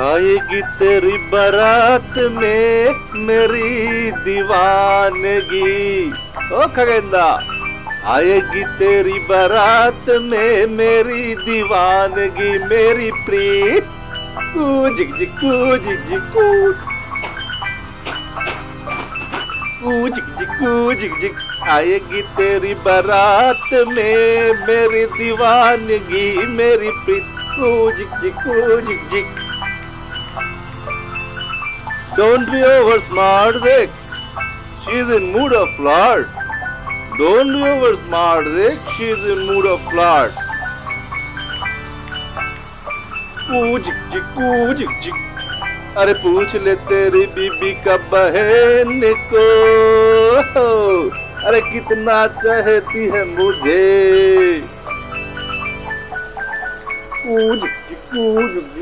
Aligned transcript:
आएगी 0.00 0.60
तेरी 0.78 1.16
बारात 1.30 2.14
में 2.32 2.94
मेरी 3.20 4.10
दीवानगी। 4.20 6.10
ओ 6.52 6.66
खगेंदा 6.76 7.24
आएगी 8.06 8.62
तेरी 8.78 9.18
बारात 9.24 10.08
में 10.22 10.66
मेरी 10.68 11.34
दीवानगी, 11.36 12.52
मेरी 12.64 13.10
प्रीत। 13.26 13.90
कूजिक 14.54 15.14
जी 15.16 15.26
कूजिक 15.34 16.06
जी 16.06 16.18
कूज 16.32 16.76
कूजिक 19.82 20.32
जी 20.38 20.44
कूजिक 20.54 21.20
जी 21.20 21.30
आएगी 21.70 22.22
तेरी 22.38 22.74
बारात 22.86 23.68
में 23.88 24.66
मेरी 24.66 25.04
दीवानगी, 25.18 26.46
मेरी 26.56 26.90
प्रीत। 27.04 27.36
कूजिक 27.52 28.18
जिक 28.22 28.34
कूजिक 28.38 29.08
जिक 29.08 29.38
Don't 32.16 32.46
be 32.50 32.62
over 32.62 32.98
smart, 33.00 33.54
Dick. 33.62 33.90
She's 34.84 35.08
in 35.08 35.32
mood 35.32 35.52
of 35.52 35.68
flirt. 35.76 36.28
Don't 37.18 37.52
be 37.52 37.62
over 37.62 37.94
smart, 37.96 38.44
Dick. 38.44 38.78
She's 38.96 39.18
in 39.34 39.46
mood 39.46 39.66
of 39.66 39.80
flirt. 39.90 40.32
कूजिक 43.50 43.94
जिक 44.10 44.26
कूजिक 44.34 44.90
जिक 45.02 45.96
अरे 45.98 46.12
पूछ 46.22 46.54
ले 46.64 46.74
तेरी 46.90 47.24
बीबी 47.36 47.72
का 47.84 47.96
बहन 48.12 49.00
को 49.32 49.46
अरे 51.48 51.60
कितना 51.72 52.18
चाहती 52.36 53.06
है 53.14 53.24
मुझे 53.34 53.80
जिक 57.88 57.98
कूजिक 58.12 58.76
जिक 58.76 58.79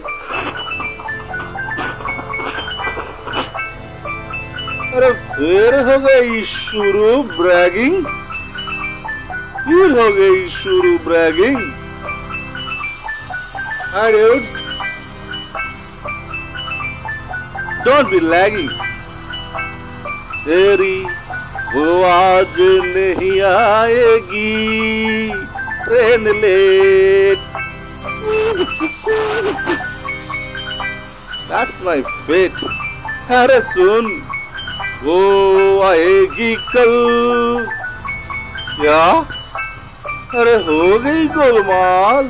अरे 4.95 5.13
फिर 5.35 5.75
हो 5.89 5.99
गई 6.07 6.43
शुरू 6.53 7.23
ब्रैगिंग 7.37 8.05
फिर 9.65 9.99
हो 9.99 10.09
गई 10.21 10.49
शुरू 10.61 10.97
bragging 11.09 11.61
Hi 13.91 14.13
dudes. 14.13 14.57
Don't 17.85 18.11
be 18.11 18.19
lagging. 18.33 18.69
तेरी 20.45 20.99
वो 21.75 22.03
आज 22.09 22.61
नहीं 22.97 23.41
आएगी 23.49 24.53
train 25.85 26.29
late 26.43 27.39
That's 31.49 31.81
my 31.89 31.99
fate. 32.29 32.63
अरे 33.41 33.61
सुन 33.71 34.11
वो 35.03 35.83
आएगी 35.83 36.55
कल। 36.55 36.93
क्या? 38.81 39.25
अरे 40.35 40.55
हो 40.55 40.99
गई 40.99 41.27
गोलमाल। 41.27 42.27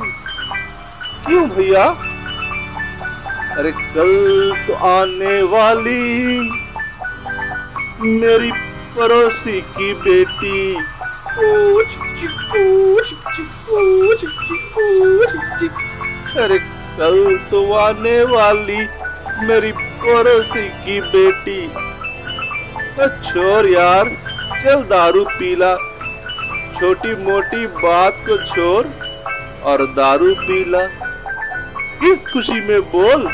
क्यों 1.25 1.49
भैया? 1.49 1.85
अरे 3.57 3.71
कल 3.71 4.53
तो 4.67 4.73
आने 4.73 5.41
वाली 5.41 6.39
मेरी 8.01 8.51
पड़ोसी 8.95 9.61
की 9.61 9.93
बेटी। 9.93 10.73
कूच 11.37 11.87
चिक, 11.87 12.31
कूच 13.69 15.29
चिक। 15.59 15.73
अरे 16.37 16.57
कल 16.99 17.37
तो 17.51 17.73
आने 17.73 18.23
वाली 18.23 18.87
मेरी 19.41 19.71
पड़ोसी 19.71 20.69
की 20.69 21.01
बेटी। 21.01 21.71
छोर 23.07 23.67
यार, 23.67 24.05
चल 24.63 24.81
दारू 24.81 25.23
पीला। 25.23 25.75
छोटी 26.79 27.15
मोटी 27.15 27.67
बात 27.67 28.17
को 28.19 28.37
छोड़ 28.37 28.87
और 29.63 29.85
दारू 29.85 30.35
पीला। 30.35 30.79
किस 32.01 32.25
खुशी 32.25 32.61
में 32.61 32.81
बोल? 32.81 33.29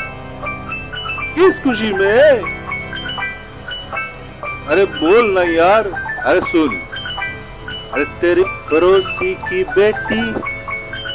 किस 1.34 1.60
खुशी 1.60 1.92
में? 1.92 2.56
अरे 4.68 4.84
बोल 4.84 5.30
ना 5.30 5.42
यार। 5.42 5.86
अरे 6.26 6.40
सुन। 6.40 6.76
अरे 7.94 8.04
तेरी 8.04 8.44
पड़ोसी 8.46 9.34
की 9.34 9.64
बेटी 9.64 10.34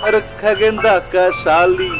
अरे 0.01 0.21
खगेंदा 0.21 0.99
का 0.99 1.29
शाली 1.29 1.91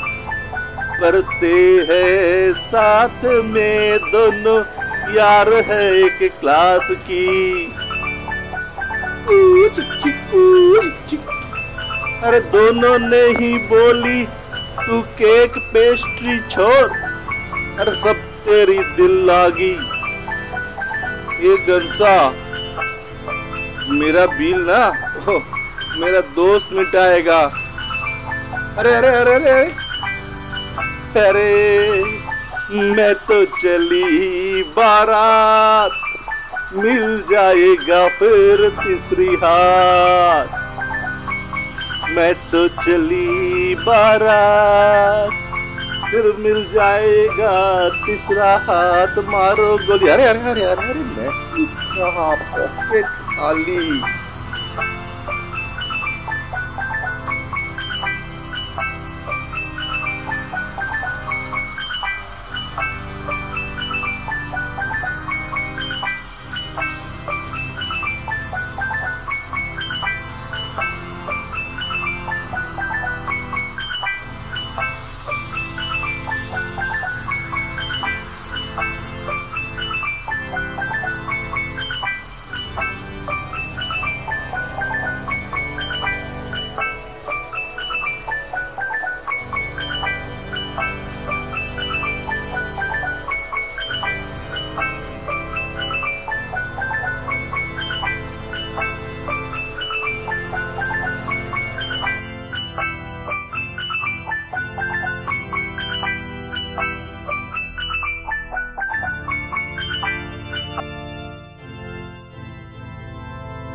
पढ़ते 1.01 1.53
हैं 1.89 2.53
साथ 2.53 3.25
में 3.25 3.97
दोनों। 3.97 4.90
यार 5.09 5.49
है 5.67 5.83
एक 5.95 6.19
क्लास 6.39 6.87
की। 7.07 7.27
अरे 12.23 12.39
दोनों 12.51 12.97
ने 12.99 13.21
ही 13.39 13.57
बोली 13.67 14.23
तू 14.77 15.01
केक 15.19 15.57
पेस्ट्री 15.73 16.37
छोड़ 16.49 16.89
अरे 17.79 17.91
सब 17.95 18.21
तेरी 18.45 18.79
दिल 18.97 19.13
लागी। 19.27 19.73
ये 21.45 21.55
गंसा 21.67 22.15
मेरा 23.91 24.25
बिल 24.37 24.59
ना 24.69 24.83
ओ, 25.27 25.39
मेरा 25.99 26.21
दोस्त 26.35 26.73
मिटाएगा। 26.73 27.41
अरे 28.77 28.91
अरे 28.95 29.07
अरे 29.07 29.33
अरे 29.33 29.51
अरे 29.51 31.27
अरे 31.27 31.49
मैं 32.73 33.13
तो 33.27 33.43
चली 33.45 34.63
बारात, 34.75 35.91
मिल 36.73 37.17
जाएगा 37.31 38.07
फिर 38.09 38.69
तीसरी 38.77 39.27
हाथ 39.35 40.59
मैं 42.15 42.33
तो 42.51 42.67
चली 42.77 43.75
बारात, 43.85 45.29
फिर 46.11 46.31
मिल 46.39 46.63
जाएगा 46.73 47.53
तीसरा 47.97 48.51
हाथ। 48.67 49.19
मारो 49.27 49.77
गोली। 49.77 50.09
अरे 50.09 50.23
अरे 50.23 50.49
अरे 50.51 50.63
अरे 50.63 50.93
मैं 51.11 51.29
कहाँ 51.91 52.35
पॉकेट 52.51 53.05
खाली? 53.05 54.01